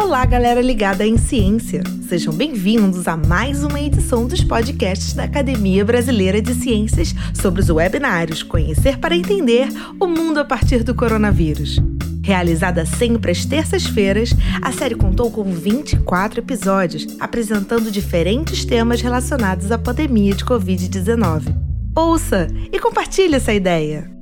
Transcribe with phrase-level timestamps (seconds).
[0.00, 1.82] Olá, galera ligada em ciência.
[2.08, 7.68] Sejam bem-vindos a mais uma edição dos podcasts da Academia Brasileira de Ciências sobre os
[7.68, 9.66] webinários Conhecer para Entender
[9.98, 11.80] o Mundo a partir do Coronavírus.
[12.22, 14.30] Realizada sempre às terças-feiras,
[14.62, 21.54] a série contou com 24 episódios, apresentando diferentes temas relacionados à pandemia de Covid-19.
[21.94, 24.17] Ouça e compartilhe essa ideia!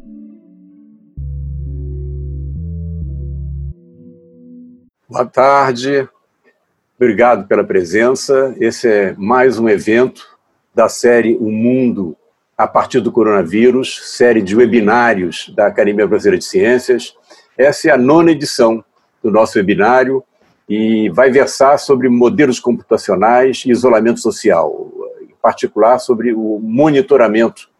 [5.16, 6.06] Boa tarde,
[6.94, 8.54] obrigado pela presença.
[8.60, 10.22] Esse é mais um evento
[10.74, 12.14] da série O Mundo
[12.54, 17.14] a partir do coronavírus, série de webinários da Academia Brasileira de Ciências.
[17.56, 18.84] Essa é a nona edição
[19.22, 20.22] do nosso webinário
[20.68, 24.86] e vai versar sobre modelos computacionais e isolamento social,
[25.22, 27.70] em particular sobre o monitoramento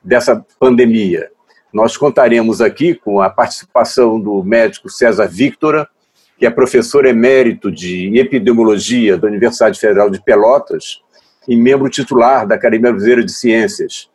[0.00, 1.28] dessa pandemia.
[1.72, 5.88] Nós contaremos aqui com a participação do médico César Victora,
[6.38, 11.00] que é professor emérito de epidemiologia da Universidade Federal de Pelotas
[11.46, 14.08] e membro titular da Academia Brasileira de Ciências.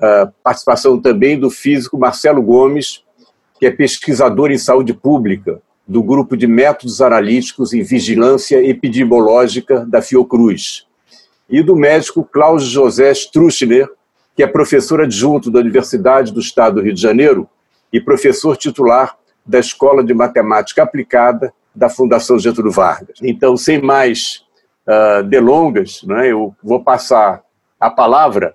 [0.00, 3.04] A participação também do físico Marcelo Gomes,
[3.60, 10.02] que é pesquisador em saúde pública do grupo de métodos analíticos em vigilância epidemiológica da
[10.02, 10.86] Fiocruz.
[11.48, 13.88] E do médico Cláudio José Struchner,
[14.34, 17.48] que é professor adjunto da Universidade do Estado do Rio de Janeiro
[17.92, 23.18] e professor titular da Escola de Matemática Aplicada da Fundação Getúlio Vargas.
[23.22, 24.44] Então, sem mais
[24.86, 27.42] uh, delongas, né, eu vou passar
[27.80, 28.54] a palavra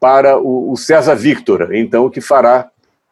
[0.00, 2.70] para o, o César Victor, então, que fará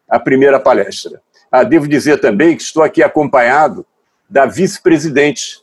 [0.08, 1.20] a primeira palestra.
[1.50, 3.84] Ah, devo dizer também que estou aqui acompanhado
[4.28, 5.60] da vice-presidente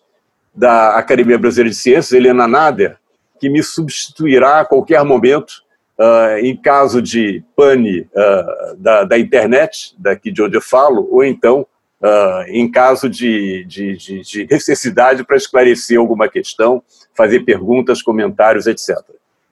[0.53, 2.97] da Academia Brasileira de Ciências, Helena Nader,
[3.39, 5.63] que me substituirá a qualquer momento
[5.99, 11.23] uh, em caso de pane uh, da, da, internet, daqui de onde eu falo, ou
[11.23, 11.67] então
[12.01, 16.81] uh, em caso de, de, de, de necessidade para esclarecer alguma questão,
[17.13, 18.97] fazer perguntas, comentários, etc.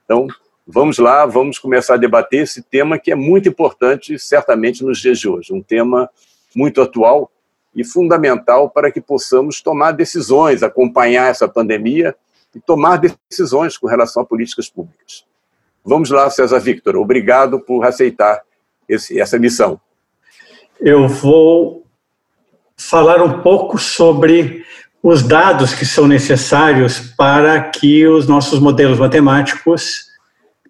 [0.06, 0.28] Então,
[0.66, 5.19] vamos lá, vamos começar a debater esse tema que é muito importante, certamente, nos dias
[5.19, 5.53] de hoje.
[5.53, 6.09] Um tema
[6.56, 7.30] muito atual
[7.75, 12.16] e fundamental para que possamos tomar decisões, acompanhar essa pandemia
[12.56, 15.27] e tomar decisões com relação a políticas públicas.
[15.88, 16.98] Vamos lá, César Victor.
[16.98, 18.42] Obrigado por aceitar
[18.90, 19.80] esse, essa missão.
[20.81, 21.86] Eu vou
[22.75, 24.66] falar um pouco sobre
[25.02, 30.08] os dados que são necessários para que os nossos modelos matemáticos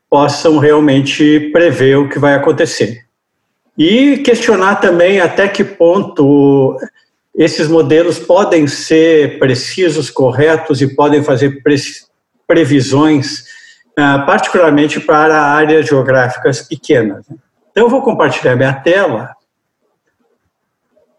[0.07, 3.07] possam realmente prever o que vai acontecer.
[3.75, 6.77] E questionar também até que ponto
[7.35, 11.59] esses modelos podem ser precisos, corretos e podem fazer
[12.45, 13.56] previsões
[14.25, 17.25] particularmente para áreas geográficas pequenas.
[17.71, 19.35] Então, eu vou compartilhar minha tela.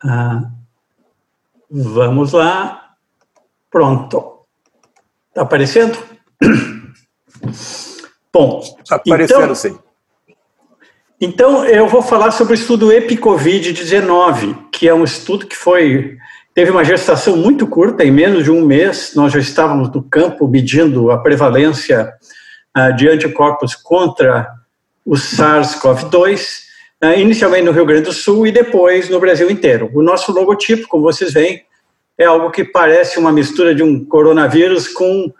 [0.03, 0.43] Ah,
[1.69, 2.95] vamos lá.
[3.69, 4.45] Pronto.
[5.29, 5.99] Está aparecendo?
[8.33, 9.79] Bom, está aparecendo então, sim.
[11.21, 16.17] Então, eu vou falar sobre o estudo EpiCovid-19, que é um estudo que foi
[16.55, 20.49] teve uma gestação muito curta, em menos de um mês, nós já estávamos no campo
[20.49, 22.13] medindo a prevalência
[22.97, 24.49] de anticorpos contra
[25.05, 26.61] o SARS-CoV-2,
[27.03, 29.91] uh, inicialmente no Rio Grande do Sul e depois no Brasil inteiro.
[29.95, 31.65] O nosso logotipo, como vocês veem,
[32.17, 35.33] é algo que parece uma mistura de um coronavírus com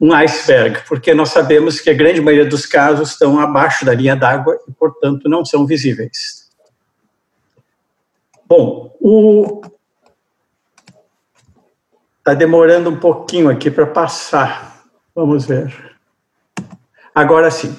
[0.00, 4.14] um iceberg, porque nós sabemos que a grande maioria dos casos estão abaixo da linha
[4.14, 6.48] d'água e, portanto, não são visíveis.
[8.46, 9.60] Bom, o
[12.18, 14.84] está demorando um pouquinho aqui para passar.
[15.14, 15.97] Vamos ver.
[17.18, 17.76] Agora sim.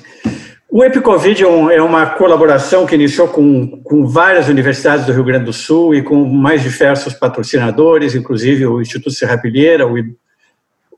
[0.70, 5.46] O EpiCovid é, é, uma colaboração que iniciou com, com várias universidades do Rio Grande
[5.46, 9.96] do Sul e com mais diversos patrocinadores, inclusive o Instituto Serrapilheira, o,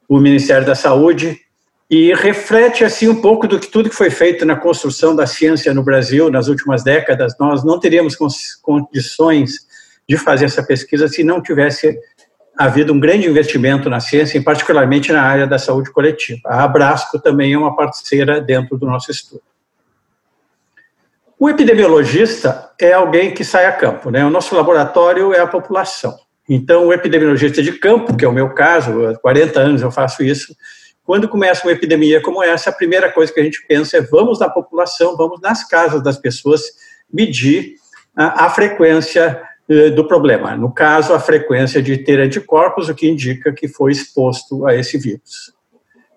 [0.10, 1.40] o Ministério da Saúde,
[1.88, 5.72] e reflete assim um pouco do que tudo que foi feito na construção da ciência
[5.72, 7.36] no Brasil nas últimas décadas.
[7.40, 8.18] Nós não teríamos
[8.64, 9.68] condições
[10.10, 11.96] de fazer essa pesquisa se não tivesse
[12.64, 16.42] havido um grande investimento na ciência, e particularmente na área da saúde coletiva.
[16.46, 19.42] A Abrasco também é uma parceira dentro do nosso estudo.
[21.40, 24.24] O epidemiologista é alguém que sai a campo, né?
[24.24, 26.16] O nosso laboratório é a população.
[26.48, 30.24] Então, o epidemiologista de campo, que é o meu caso, há 40 anos eu faço
[30.24, 30.56] isso,
[31.04, 34.40] quando começa uma epidemia como essa, a primeira coisa que a gente pensa é vamos
[34.40, 36.62] na população, vamos nas casas das pessoas
[37.12, 37.76] medir
[38.16, 39.42] a, a frequência
[39.96, 40.56] do problema.
[40.56, 44.98] No caso, a frequência de ter anticorpos, o que indica que foi exposto a esse
[44.98, 45.54] vírus.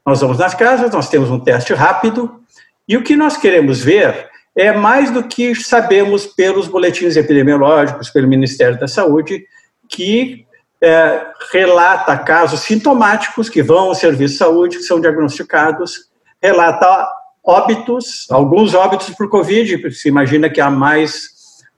[0.05, 2.41] Nós vamos nas casas, nós temos um teste rápido,
[2.87, 8.29] e o que nós queremos ver é mais do que sabemos pelos boletins epidemiológicos, pelo
[8.29, 9.45] Ministério da Saúde,
[9.89, 10.45] que
[10.83, 16.09] é, relata casos sintomáticos que vão ao serviço de saúde, que são diagnosticados,
[16.43, 17.09] relata
[17.43, 21.34] óbitos, alguns óbitos por Covid, se imagina que há mais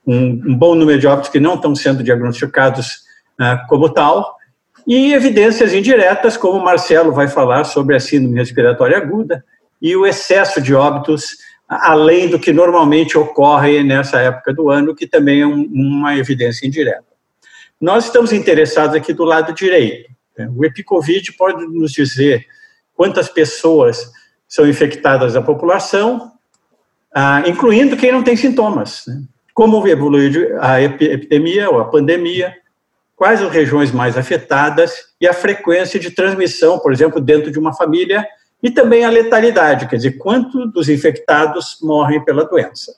[0.07, 3.03] um, um bom número de óbitos que não estão sendo diagnosticados
[3.39, 4.37] uh, como tal,
[4.87, 9.43] e evidências indiretas, como o Marcelo vai falar sobre a síndrome respiratória aguda
[9.81, 11.37] e o excesso de óbitos,
[11.67, 16.65] além do que normalmente ocorre nessa época do ano, que também é um, uma evidência
[16.65, 17.03] indireta.
[17.79, 20.09] Nós estamos interessados aqui do lado direito.
[20.37, 20.49] Né?
[20.55, 22.47] O EpiCovid pode nos dizer
[22.95, 24.09] quantas pessoas
[24.47, 26.31] são infectadas da população,
[27.13, 29.03] ah, incluindo quem não tem sintomas.
[29.05, 29.21] Né?
[29.57, 32.55] Como evoluiu a epidemia ou a pandemia,
[33.15, 37.73] quais as regiões mais afetadas e a frequência de transmissão, por exemplo, dentro de uma
[37.73, 38.23] família,
[38.61, 42.93] e também a letalidade, quer dizer, quanto dos infectados morrem pela doença.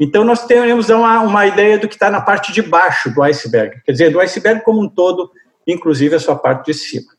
[0.00, 3.82] Então, nós temos uma, uma ideia do que está na parte de baixo do iceberg,
[3.84, 5.30] quer dizer, do iceberg como um todo,
[5.66, 7.12] inclusive a sua parte de cima.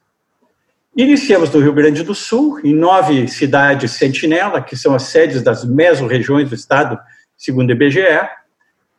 [0.97, 5.63] Iniciamos no Rio Grande do Sul, em nove cidades sentinela, que são as sedes das
[5.63, 6.97] mesorregiões do estado,
[7.37, 8.27] segundo o IBGE,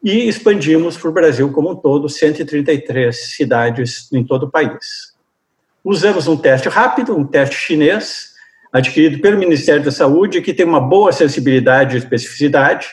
[0.07, 5.13] e expandimos para o Brasil como um todo, 133 cidades em todo o país.
[5.85, 8.31] Usamos um teste rápido, um teste chinês,
[8.73, 12.87] adquirido pelo Ministério da Saúde, que tem uma boa sensibilidade e especificidade,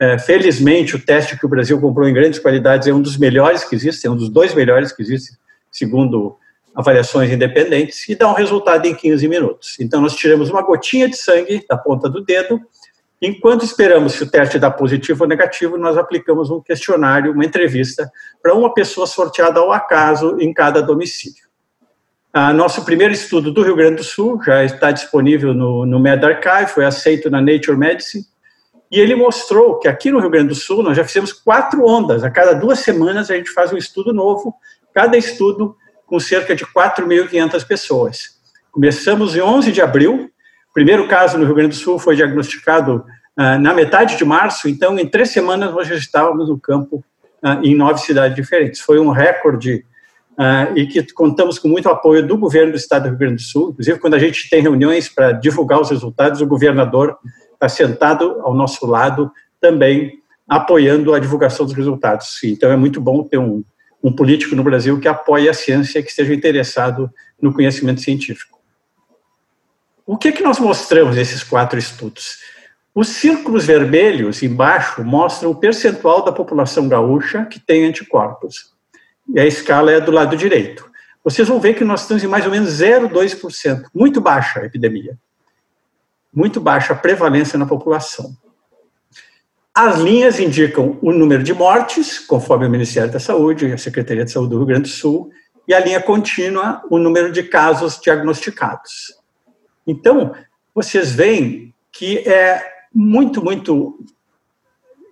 [0.00, 3.64] é, felizmente, o teste que o Brasil comprou em grandes qualidades é um dos melhores
[3.64, 5.32] que existe, é um dos dois melhores que existe,
[5.68, 6.36] segundo
[6.76, 9.76] avaliações independentes, e dá um resultado em 15 minutos.
[9.80, 12.60] Então, nós tiramos uma gotinha de sangue da ponta do dedo,
[13.22, 18.10] enquanto esperamos se o teste dá positivo ou negativo, nós aplicamos um questionário, uma entrevista,
[18.42, 21.44] para uma pessoa sorteada ao acaso em cada domicílio.
[22.32, 26.72] Ah, nosso primeiro estudo do Rio Grande do Sul já está disponível no, no MedArchive,
[26.72, 28.24] foi aceito na Nature Medicine,
[28.90, 32.24] e ele mostrou que aqui no Rio Grande do Sul nós já fizemos quatro ondas.
[32.24, 34.54] A cada duas semanas a gente faz um estudo novo,
[34.92, 35.76] cada estudo
[36.06, 38.40] com cerca de 4.500 pessoas.
[38.70, 40.30] Começamos em 11 de abril.
[40.72, 43.04] O primeiro caso no Rio Grande do Sul foi diagnosticado
[43.36, 47.04] ah, na metade de março, então em três semanas nós já estávamos no campo
[47.42, 48.80] ah, em nove cidades diferentes.
[48.80, 49.84] Foi um recorde
[50.38, 53.42] ah, e que contamos com muito apoio do governo do estado do Rio Grande do
[53.42, 53.72] Sul.
[53.72, 57.18] Inclusive, quando a gente tem reuniões para divulgar os resultados, o governador
[57.52, 59.30] está sentado ao nosso lado
[59.60, 62.42] também apoiando a divulgação dos resultados.
[62.44, 63.62] Então é muito bom ter um,
[64.02, 68.61] um político no Brasil que apoie a ciência, que esteja interessado no conhecimento científico.
[70.06, 72.38] O que, é que nós mostramos nesses quatro estudos?
[72.94, 78.72] Os círculos vermelhos embaixo mostram o percentual da população gaúcha que tem anticorpos.
[79.32, 80.90] E a escala é do lado direito.
[81.24, 85.16] Vocês vão ver que nós estamos em mais ou menos 0,2%, muito baixa a epidemia
[86.32, 88.34] muito baixa prevalência na população.
[89.74, 94.24] As linhas indicam o número de mortes, conforme o Ministério da Saúde e a Secretaria
[94.24, 95.30] de Saúde do Rio Grande do Sul,
[95.66, 99.21] e a linha contínua, o número de casos diagnosticados.
[99.86, 100.34] Então,
[100.74, 102.64] vocês veem que é
[102.94, 103.98] muito, muito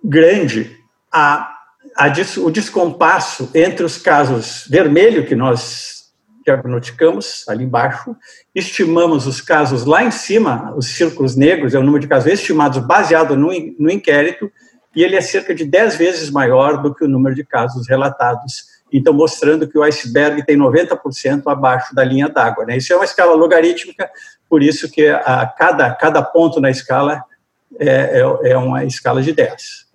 [0.03, 0.77] grande
[1.11, 1.57] a,
[1.95, 2.07] a,
[2.39, 6.01] o descompasso entre os casos vermelho, que nós
[6.43, 8.15] diagnosticamos ali embaixo,
[8.53, 12.79] estimamos os casos lá em cima, os círculos negros, é o número de casos estimados
[12.79, 14.51] baseado no, no inquérito,
[14.95, 18.65] e ele é cerca de 10 vezes maior do que o número de casos relatados.
[18.91, 22.65] Então, mostrando que o iceberg tem 90% abaixo da linha d'água.
[22.65, 22.77] Né?
[22.77, 24.09] Isso é uma escala logarítmica,
[24.49, 27.23] por isso que a cada, cada ponto na escala
[27.79, 29.87] é, é, é uma escala de 10.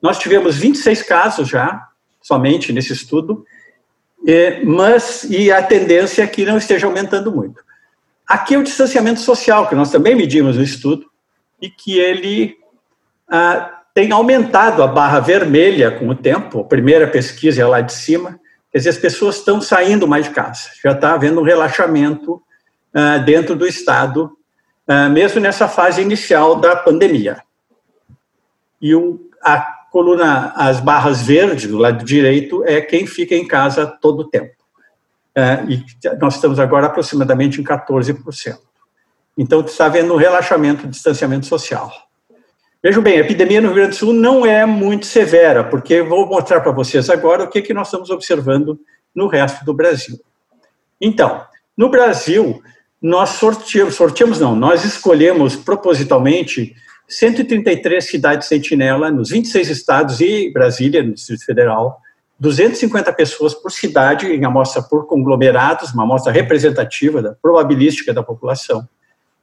[0.00, 1.88] Nós tivemos 26 casos já,
[2.22, 3.44] somente nesse estudo,
[4.26, 7.64] é, mas e a tendência é que não esteja aumentando muito.
[8.26, 11.06] Aqui é o distanciamento social, que nós também medimos no estudo,
[11.60, 12.56] e que ele
[13.28, 17.94] ah, tem aumentado a barra vermelha com o tempo, a primeira pesquisa é lá de
[17.94, 18.38] cima,
[18.70, 22.42] quer dizer, as pessoas estão saindo mais de casa, já está havendo um relaxamento
[22.92, 24.36] ah, dentro do Estado,
[24.86, 27.42] ah, mesmo nessa fase inicial da pandemia.
[28.82, 29.60] E o, a
[29.90, 34.52] coluna, as barras verdes do lado direito é quem fica em casa todo o tempo.
[35.34, 35.82] É, e
[36.20, 38.58] nós estamos agora aproximadamente em 14%.
[39.38, 42.05] Então, está havendo um relaxamento, um distanciamento social.
[42.86, 46.24] Vejam bem, a epidemia no Rio Grande do Sul não é muito severa, porque vou
[46.24, 48.78] mostrar para vocês agora o que, que nós estamos observando
[49.12, 50.20] no resto do Brasil.
[51.00, 51.44] Então,
[51.76, 52.62] no Brasil,
[53.02, 56.76] nós sorteamos, sorteamos não, nós escolhemos propositalmente
[57.08, 62.00] 133 cidades sentinela nos 26 estados e Brasília, no Distrito Federal,
[62.38, 68.88] 250 pessoas por cidade, em amostra por conglomerados, uma amostra representativa da probabilística da população.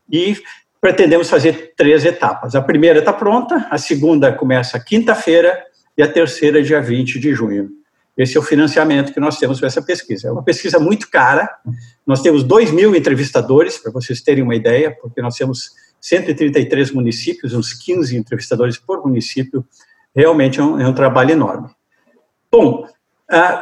[0.09, 0.38] E
[0.83, 2.55] pretendemos fazer três etapas.
[2.55, 5.63] A primeira está pronta, a segunda começa quinta-feira
[5.97, 7.69] e a terceira dia 20 de junho.
[8.17, 10.27] Esse é o financiamento que nós temos para essa pesquisa.
[10.27, 11.49] É uma pesquisa muito cara.
[12.05, 15.71] Nós temos 2 mil entrevistadores, para vocês terem uma ideia, porque nós temos
[16.01, 19.65] 133 municípios, uns 15 entrevistadores por município.
[20.13, 21.69] Realmente é um, é um trabalho enorme.
[22.51, 22.85] Bom,
[23.31, 23.61] uh,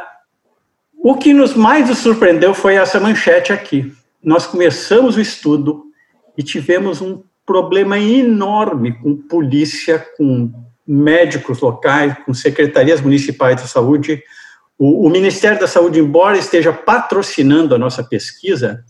[0.96, 3.94] o que nos mais nos surpreendeu foi essa manchete aqui.
[4.20, 5.91] Nós começamos o estudo
[6.36, 10.52] e tivemos um problema enorme com polícia, com
[10.86, 14.22] médicos locais, com secretarias municipais de saúde.
[14.78, 18.84] O, o Ministério da Saúde, embora esteja patrocinando a nossa pesquisa,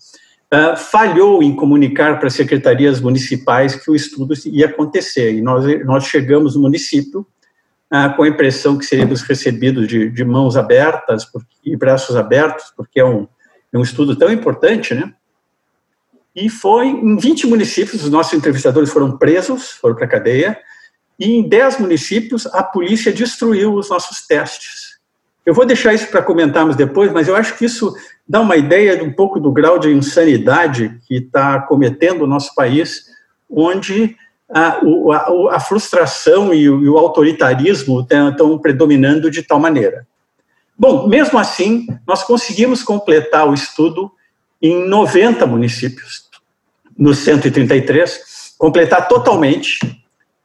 [0.52, 5.34] uh, falhou em comunicar para as secretarias municipais que o estudo ia acontecer.
[5.34, 7.26] E nós, nós chegamos no município
[7.92, 11.26] uh, com a impressão que seríamos recebidos de, de mãos abertas
[11.64, 13.26] e braços abertos, porque é um,
[13.72, 15.12] é um estudo tão importante, né?
[16.34, 20.58] E foi em 20 municípios, os nossos entrevistadores foram presos, foram para a cadeia,
[21.18, 24.98] e em 10 municípios a polícia destruiu os nossos testes.
[25.44, 27.94] Eu vou deixar isso para comentarmos depois, mas eu acho que isso
[28.26, 32.54] dá uma ideia de um pouco do grau de insanidade que está cometendo o nosso
[32.54, 33.06] país,
[33.50, 34.16] onde
[34.48, 40.06] a, a, a frustração e o, e o autoritarismo estão predominando de tal maneira.
[40.78, 44.10] Bom, mesmo assim, nós conseguimos completar o estudo
[44.60, 46.21] em 90 municípios,
[47.02, 49.78] nos 133, completar totalmente,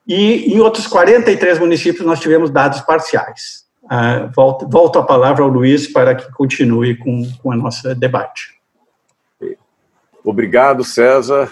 [0.07, 3.65] e em outros 43 municípios nós tivemos dados parciais.
[3.83, 8.57] Uh, volto, volto a palavra ao Luiz para que continue com, com a nossa debate.
[10.23, 11.51] Obrigado, César.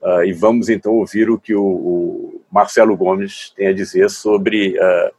[0.00, 4.76] Uh, e vamos então ouvir o que o, o, Marcelo Gomes tem a dizer sobre
[4.78, 5.14] uh,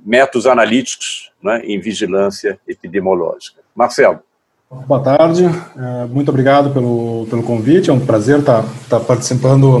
[0.00, 3.60] métodos analíticos né, em vigilância epidemiológica.
[3.74, 4.20] Marcelo.
[4.68, 9.80] Boa tarde, é, muito obrigado pelo, pelo convite, é um prazer estar, estar participando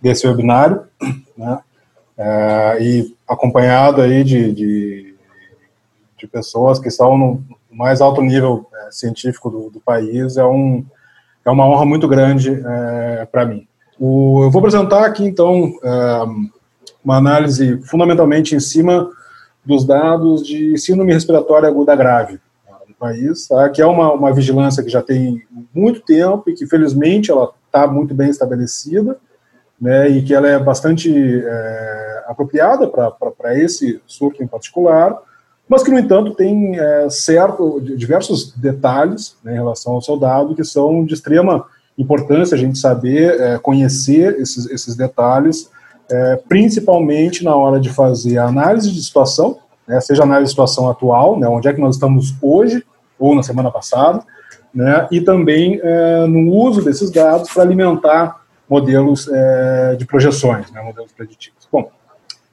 [0.00, 0.84] desse webinário,
[1.36, 1.58] né,
[2.16, 5.14] é, e acompanhado aí de, de,
[6.18, 10.82] de, pessoas que estão no mais alto nível é, científico do, do, país, é, um,
[11.44, 13.68] é uma honra muito grande é, para mim.
[14.00, 15.74] O, eu vou apresentar aqui, então,
[17.04, 19.10] uma análise fundamentalmente em cima
[19.62, 22.40] dos dados de síndrome respiratória aguda grave,
[23.02, 23.68] país, tá?
[23.68, 25.42] que é uma, uma vigilância que já tem
[25.74, 29.18] muito tempo e que, felizmente, ela está muito bem estabelecida,
[29.80, 31.12] né, e que ela é bastante
[31.44, 35.18] é, apropriada para esse surto em particular,
[35.68, 40.62] mas que, no entanto, tem é, certo, diversos detalhes né, em relação ao soldado que
[40.62, 41.66] são de extrema
[41.98, 45.68] importância a gente saber, é, conhecer esses, esses detalhes,
[46.08, 50.50] é, principalmente na hora de fazer a análise de situação, né, seja a análise de
[50.50, 52.84] situação atual, né, onde é que nós estamos hoje,
[53.22, 54.24] ou na semana passada,
[54.74, 60.82] né, e também é, no uso desses dados para alimentar modelos é, de projeções, né,
[60.82, 61.68] modelos preditivos.
[61.70, 61.88] Bom,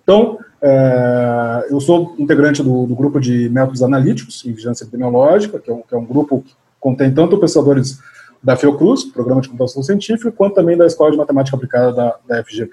[0.03, 5.71] então, é, eu sou integrante do, do, grupo de métodos analíticos em vigilância epidemiológica, que
[5.71, 7.99] é um, que é um grupo que contém tanto pesquisadores
[8.43, 12.43] da Fiocruz, Programa de Computação Científica, quanto também da Escola de Matemática Aplicada da, da
[12.43, 12.71] FGV.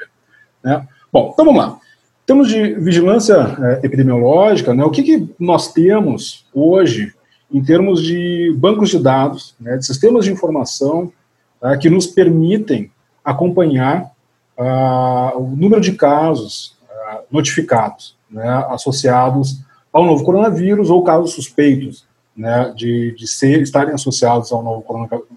[0.62, 0.86] Né?
[1.10, 1.78] Bom, então vamos lá.
[2.24, 7.14] Em termos de vigilância é, epidemiológica, né, o que, que nós temos hoje
[7.52, 11.12] em termos de bancos de dados, né, de sistemas de informação
[11.60, 12.90] tá, que nos permitem
[13.24, 14.10] acompanhar
[14.58, 19.60] uh, o número de casos uh, notificados né, associados
[19.92, 24.84] ao novo coronavírus ou casos suspeitos né, de, de ser, estarem associados ao novo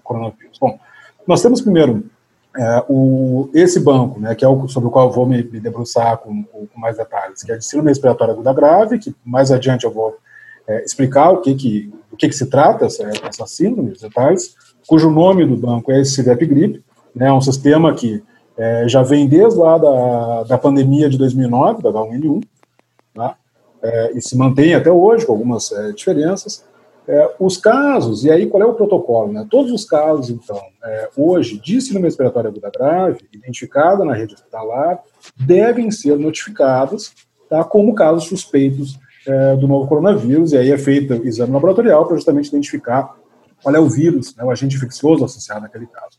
[0.02, 0.58] coronavírus.
[0.60, 0.78] Bom,
[1.26, 2.04] nós temos primeiro
[2.56, 5.60] é, o, esse banco, né, que é o sobre o qual eu vou me, me
[5.60, 9.84] debruçar com, com, mais detalhes, que é de síndrome respiratória aguda grave, que mais adiante
[9.84, 10.18] eu vou
[10.70, 14.54] é, explicar o que, que, o que, que se trata essa, essa síndrome, os detalhes,
[14.86, 16.82] cujo nome do banco é esse CDEP-GRIP,
[17.14, 18.22] né, um sistema que
[18.56, 22.44] é, já vem desde lá da, da pandemia de 2009, da H1N1,
[23.14, 23.36] tá?
[23.82, 26.64] é, e se mantém até hoje, com algumas é, diferenças.
[27.08, 29.32] É, os casos, e aí qual é o protocolo?
[29.32, 29.44] Né?
[29.50, 35.00] Todos os casos, então, é, hoje, de síndrome respiratória aguda grave, identificada na rede hospitalar,
[35.36, 37.12] devem ser notificados
[37.48, 38.96] tá, como casos suspeitos
[39.30, 43.16] é, do novo coronavírus, e aí é feito o exame laboratorial para justamente identificar
[43.62, 46.18] qual é o vírus, né, o agente infeccioso associado àquele caso.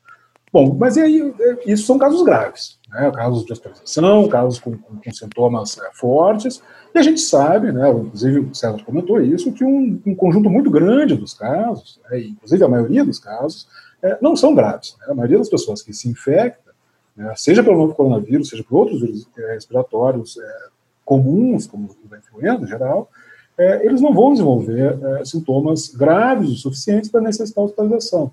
[0.53, 4.77] Bom, mas e aí, é, isso são casos graves, né, casos de hospitalização, casos com,
[4.77, 6.62] com, com sintomas é, fortes,
[6.94, 10.70] e a gente sabe, né, inclusive o César comentou isso, que um, um conjunto muito
[10.70, 13.68] grande dos casos, né, inclusive a maioria dos casos,
[14.01, 14.96] é, não são graves.
[15.00, 16.74] Né, a maioria das pessoas que se infectam,
[17.15, 20.81] né, seja pelo novo coronavírus, seja por outros vírus é, respiratórios é,
[21.12, 23.10] comuns, como da influenza em geral,
[23.58, 28.32] é, eles não vão desenvolver é, sintomas graves o suficientes para necessitar hospitalização.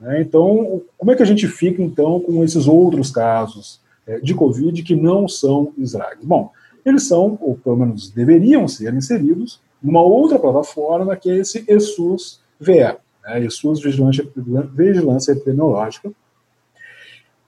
[0.00, 0.20] Né?
[0.20, 4.82] Então, como é que a gente fica, então, com esses outros casos é, de Covid
[4.82, 6.24] que não são SRAGs?
[6.24, 6.50] Bom,
[6.84, 12.40] eles são, ou pelo menos deveriam ser inseridos, numa outra plataforma que é esse ESUS
[12.58, 14.28] VR, né, ESUS Vigilância,
[14.74, 16.10] Vigilância Epidemiológica,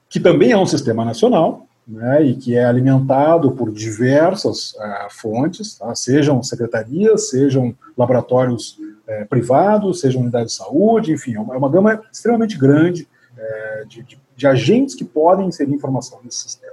[0.08, 5.76] que também é um sistema nacional, né, e que é alimentado por diversas uh, fontes,
[5.76, 11.58] tá, sejam secretarias, sejam laboratórios uh, privados, sejam unidades de saúde, enfim, é uma, é
[11.58, 16.72] uma gama extremamente grande uh, de, de, de, agentes que podem inserir informação nesse sistema.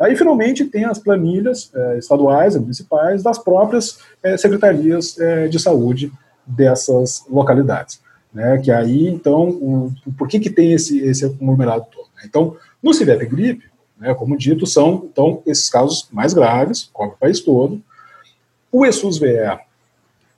[0.00, 3.98] Aí, finalmente, tem as planilhas estaduais e municipais das próprias
[4.38, 5.16] secretarias
[5.50, 6.12] de saúde
[6.46, 8.00] dessas localidades.
[8.32, 12.06] Né, que aí, então, o, por que, que tem esse, esse conglomerado todo?
[12.14, 12.22] Né?
[12.26, 13.26] Então, no CIVEP
[14.00, 17.82] né, como dito, são então esses casos mais graves, cobre o país todo.
[18.70, 19.58] O ESUS-VE,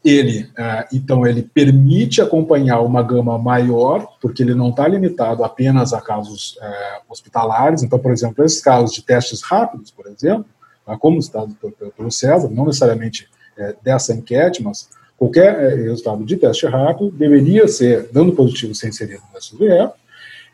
[0.05, 5.93] ele, é, então, ele permite acompanhar uma gama maior, porque ele não está limitado apenas
[5.93, 7.83] a casos é, hospitalares.
[7.83, 10.47] Então, por exemplo, esses casos de testes rápidos, por exemplo,
[10.87, 11.55] tá, como citado
[11.97, 14.89] pelo César, não necessariamente é, dessa enquete, mas
[15.19, 19.93] qualquer resultado de teste rápido deveria ser, dando positivo, ser inserido no ESUS-VE.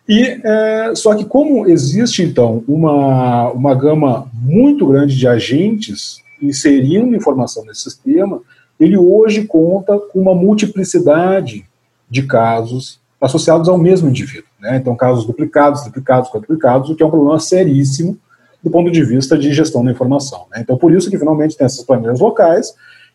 [0.09, 7.17] E é, só que como existe então uma, uma gama muito grande de agentes inserindo
[7.17, 8.41] informação nesse sistema,
[8.79, 11.65] ele hoje conta com uma multiplicidade
[12.09, 14.49] de casos associados ao mesmo indivíduo.
[14.61, 14.77] Né?
[14.77, 18.19] Então, casos duplicados, triplicados, quadruplicados, o que é um problema seríssimo
[18.63, 20.47] do ponto de vista de gestão da informação.
[20.51, 20.61] Né?
[20.61, 22.75] Então, por isso que finalmente tem essas planilhas locais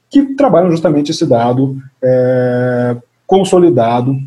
[0.09, 4.17] que trabalham justamente esse dado é, consolidado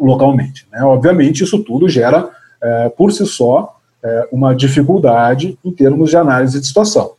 [0.00, 0.66] localmente.
[0.72, 0.82] Né?
[0.82, 2.30] Obviamente, isso tudo gera,
[2.62, 7.12] é, por si só, é, uma dificuldade em termos de análise de situação.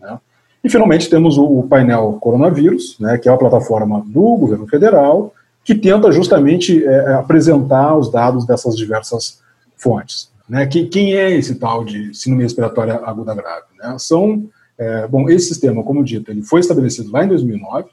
[0.00, 0.18] Né?
[0.64, 5.32] E, finalmente, temos o, painel Coronavírus, né, que é a plataforma do governo federal,
[5.64, 9.40] que tenta justamente é, apresentar os dados dessas diversas
[9.76, 10.30] fontes.
[10.48, 10.66] Né?
[10.66, 13.66] Que, quem é esse tal de síndrome respiratória aguda grave?
[13.78, 13.96] Né?
[13.98, 14.44] São,
[14.76, 17.88] é, bom, esse sistema, como dito, ele foi estabelecido lá em 2009,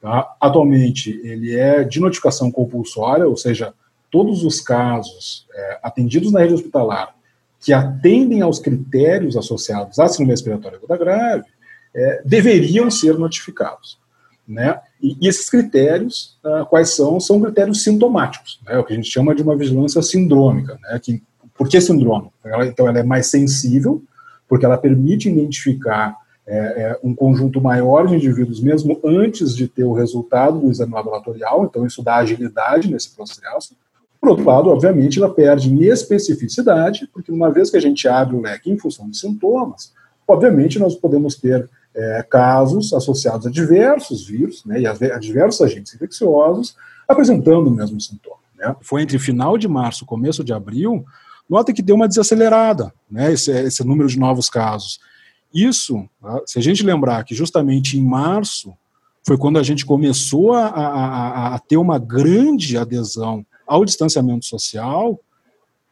[0.00, 0.34] Tá?
[0.40, 3.74] Atualmente, ele é de notificação compulsória, ou seja,
[4.10, 7.14] todos os casos é, atendidos na rede hospitalar
[7.60, 11.44] que atendem aos critérios associados à síndrome respiratória aguda grave
[11.94, 13.98] é, deveriam ser notificados.
[14.48, 14.80] Né?
[15.00, 17.20] E, e esses critérios, ah, quais são?
[17.20, 18.78] São critérios sintomáticos, né?
[18.78, 20.78] o que a gente chama de uma vigilância sindrômica.
[20.82, 20.98] Né?
[20.98, 21.22] Que,
[21.54, 22.30] por que sindrome?
[22.42, 24.02] Ela, então, ela é mais sensível,
[24.48, 29.84] porque ela permite identificar é, é, um conjunto maior de indivíduos, mesmo antes de ter
[29.84, 33.76] o resultado do exame laboratorial, então isso dá agilidade nesse processo.
[34.20, 38.36] Por outro lado, obviamente, ela perde em especificidade, porque uma vez que a gente abre
[38.36, 39.92] o leque em função de sintomas,
[40.26, 45.60] obviamente nós podemos ter é, casos associados a diversos vírus né, e a, a diversos
[45.60, 46.76] agentes infecciosos
[47.08, 48.36] apresentando o mesmo sintoma.
[48.56, 48.74] Né.
[48.80, 51.04] Foi entre final de março e começo de abril,
[51.48, 55.00] nota que deu uma desacelerada, né, esse, esse número de novos casos.
[55.52, 58.72] Isso, tá, se a gente lembrar que justamente em março
[59.26, 65.20] foi quando a gente começou a, a, a ter uma grande adesão ao distanciamento social,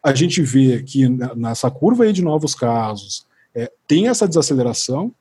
[0.03, 5.13] a gente vê que nessa curva aí de novos casos é, tem essa desaceleração.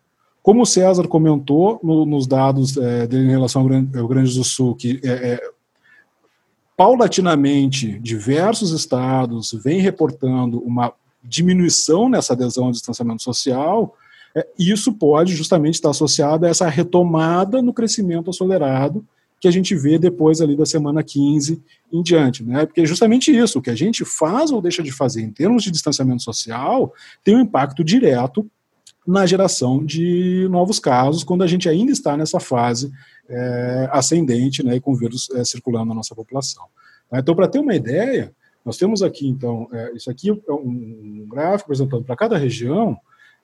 [0.42, 4.44] Como o César comentou no, nos dados é, dele em relação ao Rio Grande do
[4.44, 5.50] Sul, que é, é,
[6.78, 13.96] paulatinamente diversos estados vêm reportando uma diminuição nessa adesão ao distanciamento social,
[14.58, 19.06] isso pode justamente estar associado a essa retomada no crescimento acelerado
[19.40, 22.66] que a gente vê depois ali da semana 15 em diante, né?
[22.66, 25.64] Porque é justamente isso, o que a gente faz ou deixa de fazer em termos
[25.64, 26.92] de distanciamento social
[27.24, 28.50] tem um impacto direto
[29.06, 32.92] na geração de novos casos, quando a gente ainda está nessa fase
[33.30, 36.66] é, ascendente, né, com vírus é, circulando na nossa população.
[37.14, 38.34] Então, para ter uma ideia,
[38.66, 42.98] nós temos aqui, então, é, isso aqui é um gráfico apresentando para cada região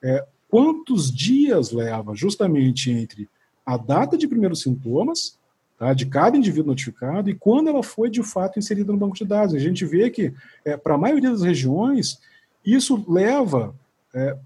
[0.03, 3.27] é, quantos dias leva justamente entre
[3.65, 5.39] a data de primeiros sintomas
[5.79, 9.25] tá, de cada indivíduo notificado e quando ela foi de fato inserida no banco de
[9.25, 9.55] dados.
[9.55, 10.31] A gente vê que,
[10.63, 12.19] é, para a maioria das regiões,
[12.63, 13.73] isso leva
[14.13, 14.37] é,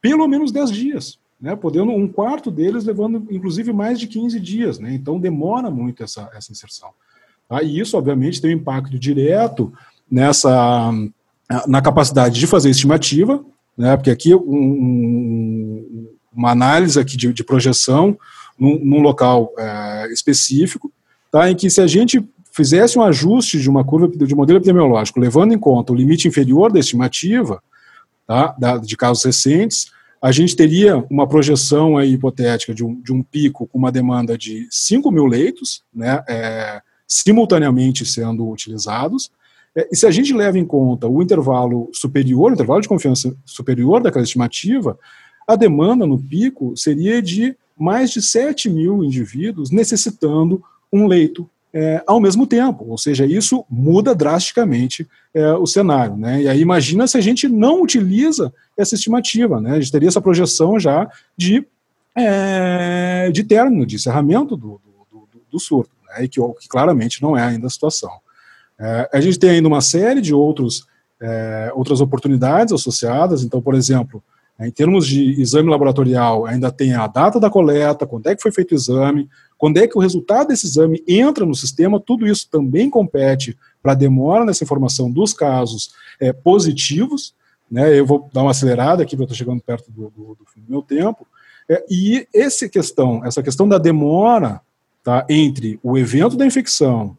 [0.00, 4.80] pelo menos 10 dias, né, podendo um quarto deles levando inclusive mais de 15 dias.
[4.80, 6.90] Né, então demora muito essa, essa inserção.
[7.48, 9.72] Tá, e isso, obviamente, tem um impacto direto
[10.10, 10.90] nessa
[11.68, 13.44] na capacidade de fazer estimativa,
[13.76, 18.18] né, porque aqui um, uma análise aqui de, de projeção
[18.58, 20.92] num, num local é, específico,
[21.30, 25.18] tá, em que se a gente fizesse um ajuste de uma curva de modelo epidemiológico,
[25.18, 27.62] levando em conta o limite inferior da estimativa,
[28.26, 33.12] tá, da, de casos recentes, a gente teria uma projeção aí hipotética de um, de
[33.12, 39.41] um pico com uma demanda de 5 mil leitos, né, é, simultaneamente sendo utilizados, é,
[39.74, 44.02] e se a gente leva em conta o intervalo superior, o intervalo de confiança superior
[44.02, 44.98] daquela estimativa,
[45.46, 52.02] a demanda no pico seria de mais de 7 mil indivíduos necessitando um leito é,
[52.06, 56.16] ao mesmo tempo, ou seja, isso muda drasticamente é, o cenário.
[56.16, 56.42] Né?
[56.42, 59.72] E aí imagina se a gente não utiliza essa estimativa, né?
[59.72, 61.66] a gente teria essa projeção já de,
[62.14, 66.24] é, de término, de encerramento do, do, do, do surto, né?
[66.24, 68.10] e que, que, claramente não é ainda a situação.
[68.82, 70.88] É, a gente tem ainda uma série de outros,
[71.20, 74.20] é, outras oportunidades associadas, então, por exemplo,
[74.58, 78.50] em termos de exame laboratorial, ainda tem a data da coleta, quando é que foi
[78.50, 82.48] feito o exame, quando é que o resultado desse exame entra no sistema, tudo isso
[82.50, 87.34] também compete para a demora nessa informação dos casos é, positivos.
[87.70, 90.44] Né, eu vou dar uma acelerada aqui, porque eu estou chegando perto do, do, do,
[90.52, 91.26] fim do meu tempo.
[91.68, 94.60] É, e esse questão, essa questão da demora
[95.02, 97.16] tá, entre o evento da infecção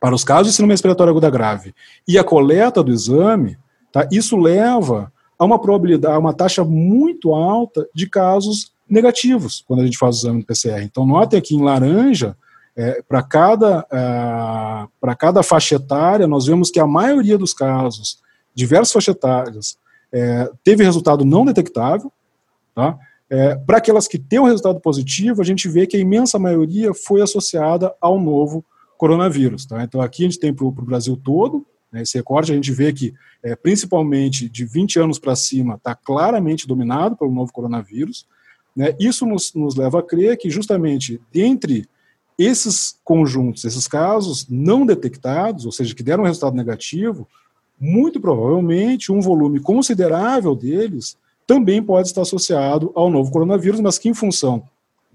[0.00, 1.74] para os casos de síndrome respiratória aguda grave
[2.06, 3.58] e a coleta do exame,
[3.92, 9.80] tá, isso leva a uma probabilidade, a uma taxa muito alta de casos negativos quando
[9.80, 10.82] a gente faz o exame do PCR.
[10.82, 12.36] Então, notem aqui em laranja,
[12.76, 18.20] é, para cada, é, para cada faixa etária, nós vemos que a maioria dos casos,
[18.54, 19.78] diversas faixas etárias,
[20.12, 22.12] é, teve resultado não detectável.
[22.74, 22.98] Tá?
[23.28, 26.92] É, para aquelas que têm um resultado positivo, a gente vê que a imensa maioria
[26.94, 28.64] foi associada ao novo
[28.96, 29.66] coronavírus.
[29.66, 29.82] Tá?
[29.82, 32.92] Então, aqui a gente tem para o Brasil todo, né, esse recorte, a gente vê
[32.92, 38.26] que, é, principalmente de 20 anos para cima, está claramente dominado pelo novo coronavírus.
[38.74, 38.94] Né?
[38.98, 41.88] Isso nos, nos leva a crer que, justamente, dentre
[42.38, 47.26] esses conjuntos, esses casos não detectados, ou seja, que deram um resultado negativo,
[47.80, 54.08] muito provavelmente um volume considerável deles também pode estar associado ao novo coronavírus, mas que,
[54.08, 54.64] em função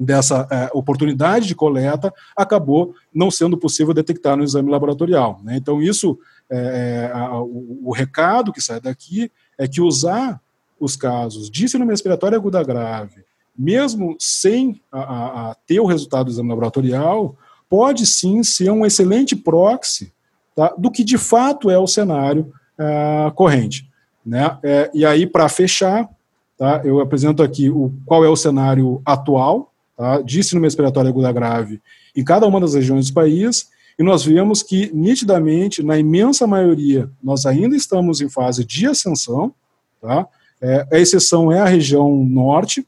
[0.04, 5.40] dessa é, oportunidade de coleta, acabou não sendo possível detectar no exame laboratorial.
[5.44, 5.58] Né?
[5.58, 6.18] Então, isso,
[6.50, 10.42] é, é a, o, o, recado que sai daqui é que usar
[10.80, 13.24] os casos de síndrome respiratória aguda grave
[13.58, 17.36] mesmo sem a, a, ter o resultado do exame laboratorial,
[17.70, 20.12] pode sim ser um excelente proxy
[20.56, 23.90] tá, do que de fato é o cenário é, corrente.
[24.26, 24.58] Né?
[24.64, 26.10] É, e aí, para fechar,
[26.58, 29.71] tá, eu apresento aqui o, qual é o cenário atual
[30.02, 31.80] tá, de síndrome respiratória aguda grave
[32.16, 37.08] em cada uma das regiões do país, e nós vemos que, nitidamente, na imensa maioria,
[37.22, 39.54] nós ainda estamos em fase de ascensão,
[40.02, 40.28] tá?
[40.60, 42.86] É, a exceção é a região norte,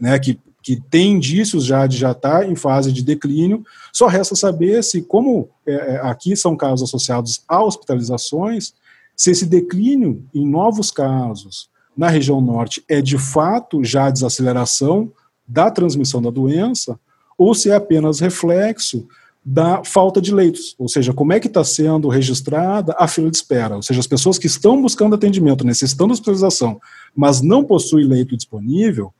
[0.00, 3.64] né, que, que tem indícios já de já estar tá em fase de declínio.
[3.92, 8.74] Só resta saber se, como é, é, aqui são casos associados a hospitalizações,
[9.16, 15.12] se esse declínio em novos casos na região norte é de fato já desaceleração
[15.50, 16.98] da transmissão da doença,
[17.36, 19.06] ou se é apenas reflexo
[19.44, 23.36] da falta de leitos, ou seja, como é que está sendo registrada a fila de
[23.36, 26.78] espera, ou seja, as pessoas que estão buscando atendimento, necessitando hospitalização,
[27.16, 29.12] mas não possuem leito disponível,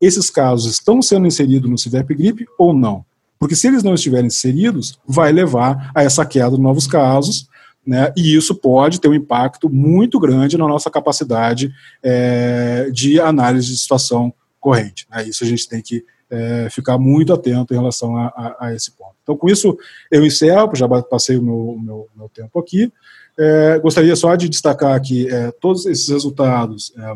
[0.00, 3.04] esses casos estão sendo inseridos no CIVEP gripe ou não.
[3.38, 7.46] Porque se eles não estiverem inseridos, vai levar a essa queda de novos casos,
[7.86, 11.70] né, e isso pode ter um impacto muito grande na nossa capacidade
[12.02, 15.06] é, de análise de situação corrente.
[15.10, 18.74] Né, isso a gente tem que é, ficar muito atento em relação a, a, a,
[18.74, 19.14] esse ponto.
[19.22, 19.76] Então, com isso,
[20.10, 22.92] eu encerro, já passei o meu, meu, meu tempo aqui.
[23.38, 27.14] É, gostaria só de destacar que é, todos esses resultados é,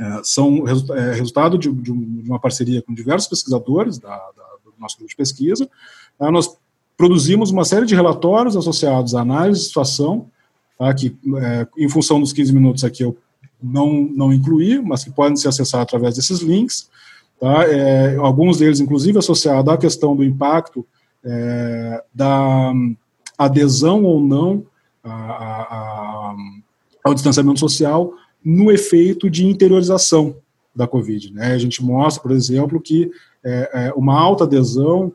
[0.00, 4.72] é, são resu é, resultado de, de, uma parceria com diversos pesquisadores da, da, do
[4.78, 5.68] nosso grupo de pesquisa.
[6.18, 6.30] Tá?
[6.30, 6.56] Nós
[6.96, 10.30] produzimos uma série de relatórios associados à análise de situação,
[10.78, 10.94] tá?
[10.94, 11.16] que,
[11.76, 13.16] em função dos 15 minutos aqui, eu
[13.62, 16.88] não, não incluí, mas que podem ser acessados através desses links.
[17.38, 17.64] Tá?
[17.64, 20.86] É, alguns deles, inclusive, associados à questão do impacto
[21.24, 22.72] é, da
[23.38, 24.64] adesão ou não
[25.02, 26.36] a, a, a,
[27.04, 28.12] ao distanciamento social
[28.44, 30.36] no efeito de interiorização
[30.74, 31.32] da Covid.
[31.32, 31.52] Né?
[31.52, 33.10] A gente mostra, por exemplo, que
[33.44, 35.12] é, é, uma alta adesão,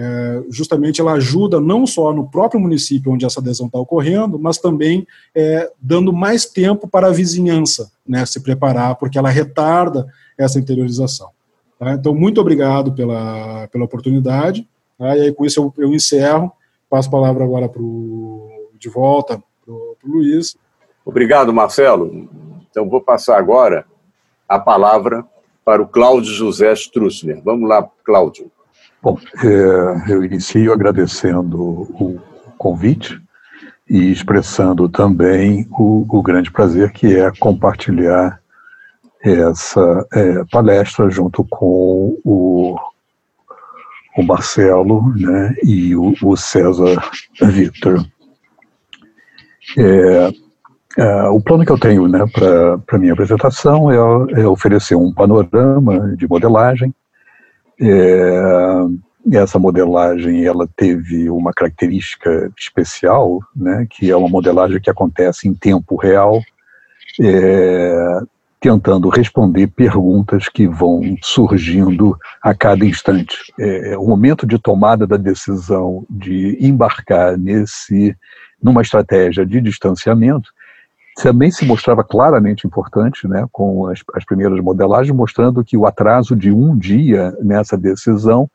[0.00, 4.56] é, justamente ela ajuda não só no próprio município onde essa adesão está ocorrendo, mas
[4.56, 10.06] também é, dando mais tempo para a vizinhança né, se preparar, porque ela retarda
[10.38, 11.30] essa interiorização.
[11.80, 11.94] Tá?
[11.94, 14.68] Então, muito obrigado pela, pela oportunidade.
[14.96, 15.16] Tá?
[15.16, 16.52] E aí, com isso, eu, eu encerro.
[16.88, 20.56] Passo a palavra agora pro, de volta para o Luiz.
[21.04, 22.28] Obrigado, Marcelo.
[22.70, 23.84] Então, vou passar agora
[24.48, 25.26] a palavra
[25.64, 27.42] para o Cláudio José Strussner.
[27.42, 28.48] Vamos lá, Cláudio.
[29.02, 32.20] Bom, é, eu inicio agradecendo o
[32.56, 33.20] convite
[33.88, 38.40] e expressando também o, o grande prazer que é compartilhar
[39.22, 42.76] essa é, palestra junto com o,
[44.16, 47.02] o Marcelo né, e o, o César
[47.40, 48.04] Victor.
[49.78, 50.30] É,
[50.96, 55.12] Uh, o plano que eu tenho né, para a minha apresentação é, é, oferecer um
[55.12, 56.92] panorama de modelagem
[57.80, 58.82] É,
[59.32, 65.54] essa modelagem ela teve uma característica especial, né, que é uma modelagem que acontece em
[65.54, 66.40] tempo real,
[67.20, 68.20] é,
[68.60, 73.36] tentando responder perguntas que vão surgindo a cada instante.
[73.58, 78.16] É, o momento de tomada da decisão de embarcar nesse
[78.60, 80.50] numa estratégia de distanciamento
[81.22, 86.36] também se mostrava claramente importante, né, com as, as primeiras modelagens, mostrando que o atraso
[86.36, 88.48] de um dia nessa decisão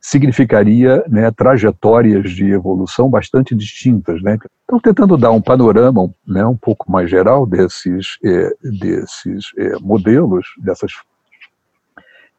[0.00, 4.22] significaria né, trajetórias de evolução bastante distintas.
[4.22, 4.38] Né?
[4.64, 10.46] Então, tentando dar um panorama né, um pouco mais geral desses, é, desses é, modelos,
[10.58, 10.92] dessas,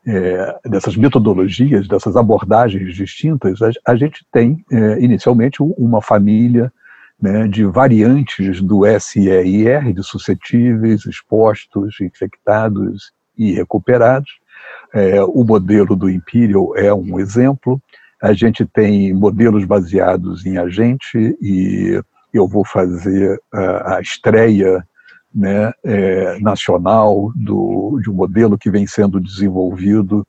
[0.08, 4.66] é, dessas metodologias, dessas abordagens distintas, a, a gente tem
[5.00, 6.72] inicialmente uma família
[7.22, 14.32] né, de variantes do SEIR, de suscetíveis, expostos, infectados e recuperados,
[14.94, 17.82] é, o modelo do Imperial é um exemplo.
[18.22, 22.02] A gente tem modelos baseados em agente e
[22.34, 24.86] eu vou fazer a, a estreia
[25.34, 30.28] né, é, nacional do, de um modelo que vem sendo desenvolvido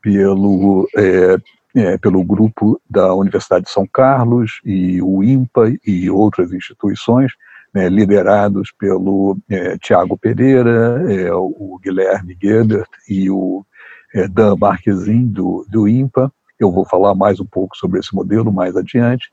[0.00, 1.36] pelo, é,
[1.78, 7.32] é, pelo grupo da Universidade de São Carlos e o IMPA e outras instituições,
[7.72, 13.64] né, liderados pelo é, Tiago Pereira, é, o Guilherme Gebert e o
[14.12, 16.32] é, Dan Marquezin, do, do IMPA.
[16.58, 19.30] Eu vou falar mais um pouco sobre esse modelo mais adiante.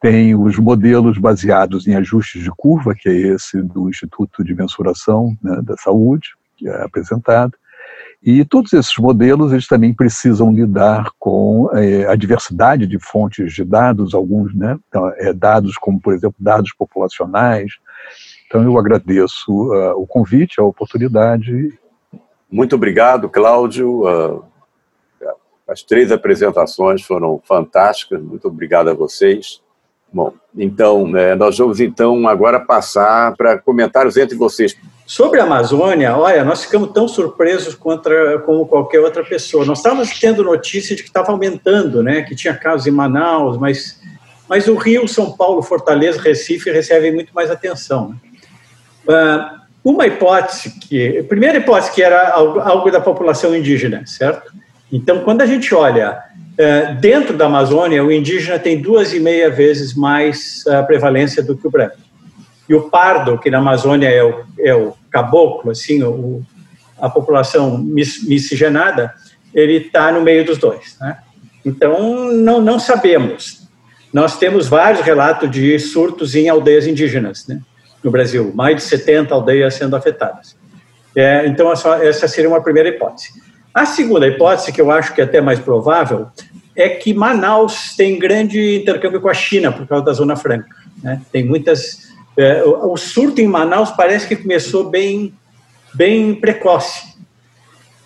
[0.00, 5.36] Tem os modelos baseados em ajustes de curva, que é esse do Instituto de Mensuração
[5.42, 7.52] né, da Saúde, que é apresentado.
[8.22, 13.64] E todos esses modelos eles também precisam lidar com é, a diversidade de fontes de
[13.64, 17.72] dados, alguns né, então, é, dados como, por exemplo, dados populacionais.
[18.46, 21.78] Então, eu agradeço uh, o convite, a oportunidade
[22.50, 24.02] muito obrigado, Cláudio.
[24.02, 24.44] Uh,
[25.68, 28.20] as três apresentações foram fantásticas.
[28.20, 29.62] Muito obrigado a vocês.
[30.12, 34.76] Bom, então, né, nós vamos então agora passar para comentários entre vocês.
[35.10, 39.64] Sobre a Amazônia, olha, nós ficamos tão surpresos contra, como qualquer outra pessoa.
[39.64, 44.00] Nós estávamos tendo notícia de que estava aumentando, né, que tinha casos em Manaus, mas,
[44.48, 48.14] mas o Rio, São Paulo, Fortaleza, Recife recebem muito mais atenção.
[49.04, 49.50] Né?
[49.82, 54.52] Uma hipótese que, primeira hipótese que era algo, algo da população indígena, certo?
[54.92, 56.22] Então, quando a gente olha
[56.56, 61.56] é, dentro da Amazônia, o indígena tem duas e meia vezes mais a prevalência do
[61.56, 61.96] que o branco.
[62.68, 66.42] E o pardo, que na Amazônia é o, é o caboclo, assim, o,
[66.98, 69.12] a população miscigenada,
[69.54, 70.96] ele está no meio dos dois.
[71.00, 71.18] Né?
[71.64, 73.68] Então, não, não sabemos.
[74.12, 77.46] Nós temos vários relatos de surtos em aldeias indígenas.
[77.46, 77.60] Né?
[78.02, 80.56] no Brasil, mais de 70 aldeias sendo afetadas.
[81.14, 83.30] É, então, essa, essa seria uma primeira hipótese.
[83.74, 86.28] A segunda hipótese, que eu acho que é até mais provável,
[86.74, 90.74] é que Manaus tem grande intercâmbio com a China por causa da Zona Franca.
[91.02, 91.20] Né?
[91.30, 92.09] Tem muitas.
[92.40, 95.34] É, o, surto em Manaus parece que começou bem,
[95.92, 97.10] bem precoce.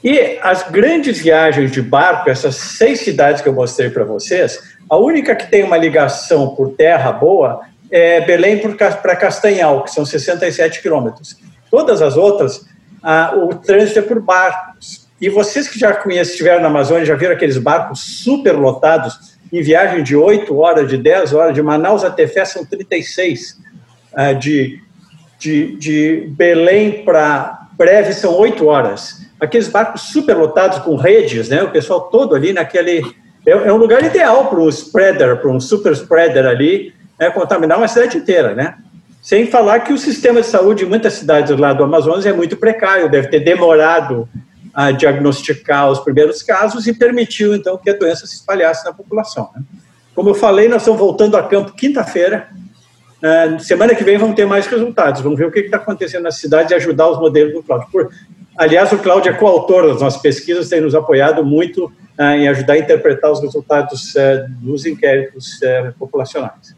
[0.02, 4.96] E as grandes viagens de barco, essas seis cidades que eu mostrei para vocês, a
[4.96, 10.82] única que tem uma ligação por terra boa é, Belém para Castanhal, que são 67
[10.82, 11.36] quilômetros.
[11.70, 12.66] Todas as outras,
[13.02, 15.06] ah, o trânsito é por barcos.
[15.20, 19.62] E vocês que já conhecem, estiveram na Amazônia, já viram aqueles barcos super lotados, em
[19.62, 23.62] viagem de 8 horas, de 10 horas, de Manaus até Fé são 36.
[24.16, 24.80] Ah, de,
[25.38, 29.24] de, de Belém para Breve são 8 horas.
[29.40, 31.62] Aqueles barcos super lotados com redes, né?
[31.62, 33.02] o pessoal todo ali naquele.
[33.46, 37.76] É, é um lugar ideal para um spreader, para um super spreader ali, é, contaminar
[37.76, 38.76] uma cidade inteira, né?
[39.20, 42.56] Sem falar que o sistema de saúde em muitas cidades lá do Amazonas é muito
[42.56, 44.28] precário, deve ter demorado
[44.74, 49.48] a diagnosticar os primeiros casos e permitiu, então, que a doença se espalhasse na população.
[49.54, 49.62] Né?
[50.14, 52.48] Como eu falei, nós estamos voltando a campo quinta-feira.
[53.24, 55.22] Uh, semana que vem vamos ter mais resultados.
[55.22, 57.88] Vamos ver o que está acontecendo na cidade e ajudar os modelos do Cláudio.
[57.90, 58.10] Por,
[58.54, 62.74] aliás, o Cláudio é coautor das nossas pesquisas, tem nos apoiado muito uh, em ajudar
[62.74, 65.58] a interpretar os resultados uh, dos inquéritos
[65.98, 66.76] populacionais.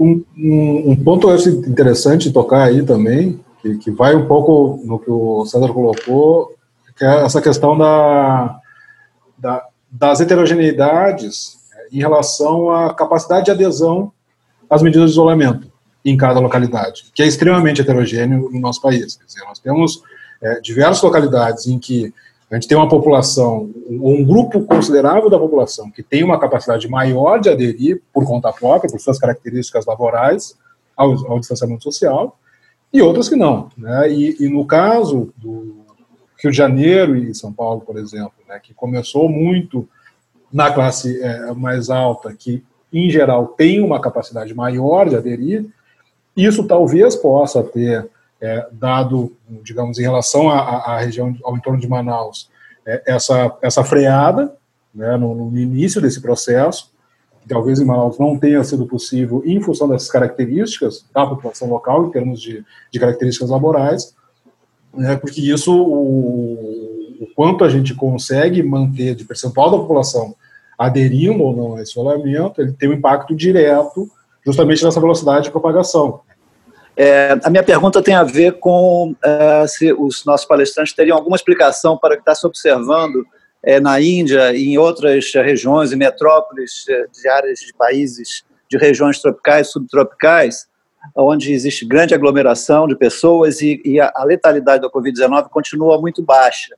[0.00, 1.28] Um, um, um, ponto
[1.68, 6.54] interessante tocar aí também, que, que, vai um pouco no que o César colocou,
[6.96, 8.58] que é essa questão da,
[9.36, 11.58] da, das heterogeneidades
[11.92, 14.12] em relação à capacidade de adesão
[14.68, 15.70] às medidas de isolamento
[16.04, 19.16] em cada localidade, que é extremamente heterogêneo no nosso país.
[19.16, 20.02] Quer dizer, nós temos
[20.42, 22.12] é, diversas localidades em que
[22.50, 27.38] a gente tem uma população, um grupo considerável da população que tem uma capacidade maior
[27.38, 30.56] de aderir por conta própria, por suas características laborais,
[30.96, 32.38] ao, ao distanciamento social,
[32.90, 33.70] e outras que não.
[33.76, 34.10] Né?
[34.10, 35.78] E, e no caso do,
[36.38, 39.88] Rio de Janeiro e São Paulo, por exemplo, né, que começou muito
[40.52, 45.66] na classe é, mais alta, que em geral tem uma capacidade maior de aderir,
[46.36, 48.08] isso talvez possa ter
[48.40, 52.48] é, dado, digamos, em relação à, à, região, ao entorno de Manaus,
[52.86, 54.54] é, essa, essa freada
[54.94, 56.92] né, no, no, início desse processo,
[57.48, 62.10] talvez em Manaus não tenha sido possível em função dessas características da população local, em
[62.10, 64.14] termos de, de características laborais,
[64.94, 70.34] né, porque isso, o, o, quanto a gente consegue manter de percentual da população
[70.78, 74.08] aderindo ou não a isolamento, ele tem um impacto direto
[74.46, 76.20] justamente nessa velocidade de propagação.
[76.96, 81.36] É, a minha pergunta tem a ver com uh, se os nossos palestrantes teriam alguma
[81.36, 83.24] explicação para o que está se observando
[83.62, 88.76] é, na Índia e em outras regiões e metrópoles é, de áreas de países de
[88.76, 90.66] regiões tropicais, subtropicais,
[91.16, 96.22] onde existe grande aglomeração de pessoas e, e a, a letalidade da Covid-19 continua muito
[96.22, 96.74] baixa.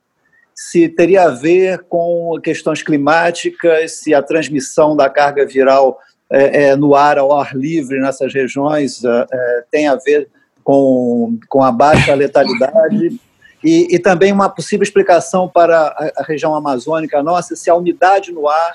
[0.62, 6.76] Se teria a ver com questões climáticas, se a transmissão da carga viral é, é,
[6.76, 10.28] no ar, ao ar livre, nessas regiões, é, é, tem a ver
[10.62, 13.18] com, com a baixa letalidade.
[13.64, 18.30] E, e também uma possível explicação para a, a, região amazônica nossa, se a umidade
[18.30, 18.74] no ar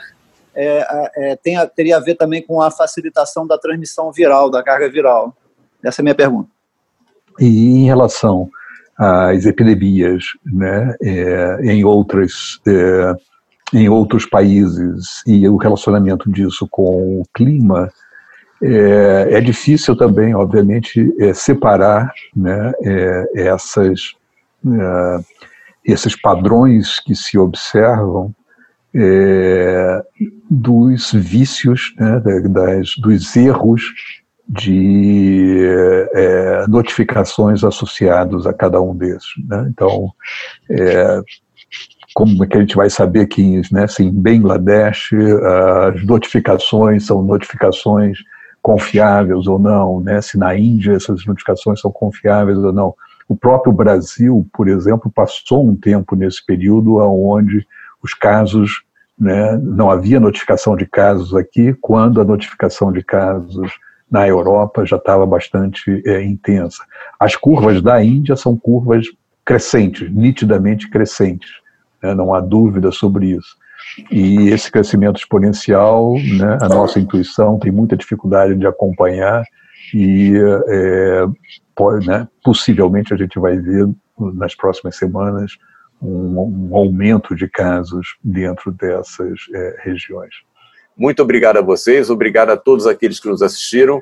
[0.55, 4.63] é, é, tem a, teria a ver também com a facilitação da transmissão viral, da
[4.63, 5.37] carga viral.
[5.83, 6.49] Essa é a minha pergunta.
[7.39, 8.49] E em relação
[8.97, 13.13] às epidemias né, é, em outras é,
[13.73, 15.21] em outros países.
[15.25, 17.91] E o relacionamento disso com o clima,
[18.61, 24.13] é, é difícil também, obviamente, é, separar né, é, essas,
[24.65, 25.19] é,
[25.83, 28.33] esses padrões que se observam
[30.49, 32.17] dos vícios, né,
[32.49, 35.65] das, dos erros de
[36.13, 39.31] é, notificações associados a cada um desses.
[39.47, 39.67] Né?
[39.69, 40.11] Então,
[40.69, 41.21] é,
[42.13, 45.11] como é que a gente vai saber que né, se em Bangladesh
[45.93, 48.19] as notificações são notificações
[48.61, 52.95] confiáveis ou não, né, se na Índia essas notificações são confiáveis ou não.
[53.27, 57.65] O próprio Brasil, por exemplo, passou um tempo nesse período onde
[58.01, 58.83] os casos,
[59.19, 63.71] né, não havia notificação de casos aqui, quando a notificação de casos
[64.09, 66.83] na Europa já estava bastante é, intensa.
[67.19, 69.07] As curvas da Índia são curvas
[69.43, 71.65] crescentes, nitidamente crescentes
[72.05, 73.57] né, não há dúvida sobre isso.
[74.11, 79.43] E esse crescimento exponencial, né, a nossa intuição tem muita dificuldade de acompanhar
[79.93, 80.33] e
[80.67, 81.25] é,
[81.75, 83.87] pode, né, possivelmente a gente vai ver
[84.33, 85.57] nas próximas semanas
[86.01, 90.33] um, um aumento de casos dentro dessas é, regiões.
[90.97, 94.01] Muito obrigado a vocês, obrigado a todos aqueles que nos assistiram.